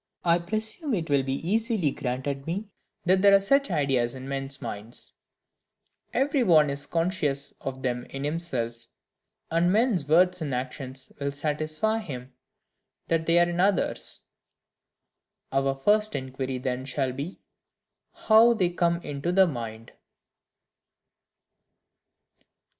[0.25, 2.69] I presume it will be easily granted me,
[3.05, 5.13] that there are such IDEAS in men's minds:
[6.11, 8.87] every one is conscious of them in himself;
[9.51, 12.33] and men's words and actions will satisfy him
[13.09, 14.21] that they are in others.
[15.51, 19.91] Our first inquiry then shall be,—how they come into the mind.